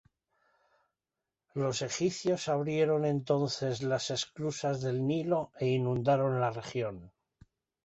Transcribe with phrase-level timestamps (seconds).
[1.53, 7.11] Los egipcios abrieron entonces las esclusas del Nilo e inundaron la región.